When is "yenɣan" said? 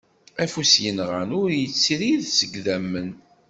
0.83-1.29